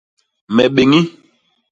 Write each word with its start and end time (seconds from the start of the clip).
Me 0.55 0.63
béñi. 0.75 1.01